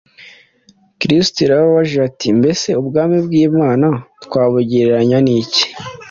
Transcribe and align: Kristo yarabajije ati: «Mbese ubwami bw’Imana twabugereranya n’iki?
Kristo 0.99 1.37
yarabajije 1.41 1.99
ati: 2.09 2.25
«Mbese 2.39 2.67
ubwami 2.81 3.17
bw’Imana 3.25 3.87
twabugereranya 4.23 5.17
n’iki? 5.25 5.63